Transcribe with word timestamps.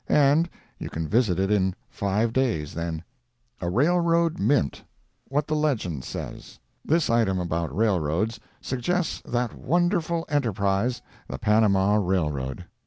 And 0.09 0.49
you 0.79 0.89
can 0.89 1.07
visit 1.07 1.37
it 1.37 1.51
in 1.51 1.75
five 1.87 2.33
days 2.33 2.73
then. 2.73 3.03
A 3.59 3.69
Railroad 3.69 4.39
Mint—What 4.39 5.45
the 5.45 5.55
Legend 5.55 6.03
Says 6.03 6.57
This 6.83 7.07
item 7.07 7.37
about 7.39 7.75
railroads 7.77 8.39
suggests 8.61 9.21
that 9.25 9.53
wonderful 9.53 10.25
enterprise, 10.27 11.03
the 11.27 11.37
Panama 11.37 11.97
railroad. 11.97 12.65